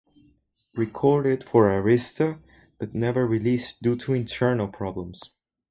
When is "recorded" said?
0.73-1.43